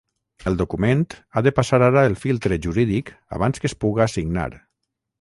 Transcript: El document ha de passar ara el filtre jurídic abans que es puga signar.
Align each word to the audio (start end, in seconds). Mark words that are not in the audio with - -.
El 0.51 0.55
document 0.61 1.03
ha 1.35 1.43
de 1.49 1.53
passar 1.59 1.79
ara 1.89 2.05
el 2.11 2.17
filtre 2.25 2.59
jurídic 2.69 3.15
abans 3.41 3.63
que 3.67 3.73
es 3.75 3.81
puga 3.85 4.13
signar. 4.19 4.53